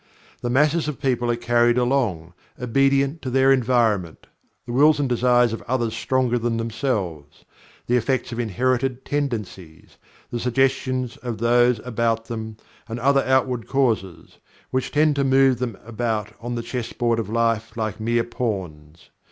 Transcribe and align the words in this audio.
The 0.41 0.49
masses 0.49 0.87
of 0.87 0.99
people 0.99 1.29
are 1.29 1.35
carried 1.35 1.77
along, 1.77 2.33
obedient 2.59 3.21
to 3.21 3.29
their 3.29 3.51
environment; 3.53 4.25
the 4.65 4.71
wills 4.73 4.99
and 4.99 5.07
desires 5.07 5.53
of 5.53 5.61
others 5.67 5.95
stronger 5.95 6.39
than 6.39 6.57
themselves; 6.57 7.45
the 7.85 7.97
effects 7.97 8.31
of 8.31 8.39
inherited 8.39 9.05
tendencies; 9.05 9.97
the 10.31 10.39
suggestions 10.39 11.17
of 11.17 11.37
those 11.37 11.77
about 11.85 12.25
them; 12.25 12.57
and 12.89 12.99
other 12.99 13.23
outward 13.25 13.67
causes; 13.67 14.39
which 14.71 14.89
tend 14.89 15.15
to 15.17 15.23
move 15.23 15.59
them 15.59 15.77
about 15.85 16.33
on 16.41 16.55
the 16.55 16.63
chess 16.63 16.91
board 16.93 17.19
of 17.19 17.29
life 17.29 17.77
like 17.77 17.99
mere 17.99 18.23
pawns. 18.23 19.11